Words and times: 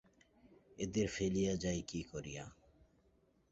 এদের 0.79 1.07
ফেলিয়া 1.07 1.53
যাই 1.55 1.81
কী 1.81 2.01
করিয়া? 2.03 2.45